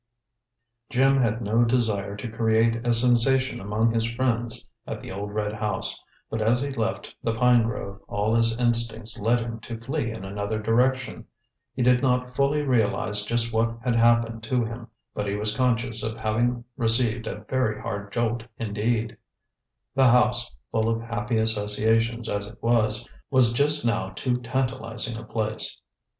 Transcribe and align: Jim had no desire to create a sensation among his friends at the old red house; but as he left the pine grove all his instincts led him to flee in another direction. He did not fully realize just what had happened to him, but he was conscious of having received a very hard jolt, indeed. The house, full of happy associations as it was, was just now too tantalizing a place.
Jim 0.89 1.15
had 1.17 1.43
no 1.43 1.63
desire 1.63 2.15
to 2.15 2.27
create 2.27 2.87
a 2.87 2.91
sensation 2.91 3.61
among 3.61 3.91
his 3.91 4.03
friends 4.11 4.67
at 4.87 4.97
the 4.97 5.11
old 5.11 5.31
red 5.31 5.53
house; 5.53 6.01
but 6.27 6.41
as 6.41 6.59
he 6.59 6.71
left 6.71 7.13
the 7.21 7.35
pine 7.35 7.61
grove 7.61 8.01
all 8.07 8.33
his 8.33 8.57
instincts 8.57 9.19
led 9.19 9.39
him 9.39 9.59
to 9.59 9.79
flee 9.79 10.09
in 10.09 10.25
another 10.25 10.59
direction. 10.59 11.23
He 11.75 11.83
did 11.83 12.01
not 12.01 12.35
fully 12.35 12.63
realize 12.63 13.23
just 13.27 13.53
what 13.53 13.77
had 13.83 13.95
happened 13.95 14.41
to 14.45 14.65
him, 14.65 14.87
but 15.13 15.27
he 15.27 15.35
was 15.35 15.55
conscious 15.55 16.01
of 16.01 16.17
having 16.19 16.63
received 16.77 17.27
a 17.27 17.43
very 17.47 17.79
hard 17.79 18.11
jolt, 18.11 18.41
indeed. 18.57 19.15
The 19.93 20.07
house, 20.09 20.49
full 20.71 20.89
of 20.89 20.99
happy 21.03 21.35
associations 21.37 22.27
as 22.27 22.47
it 22.47 22.57
was, 22.63 23.07
was 23.29 23.53
just 23.53 23.85
now 23.85 24.09
too 24.15 24.37
tantalizing 24.39 25.15
a 25.15 25.23
place. 25.23 25.79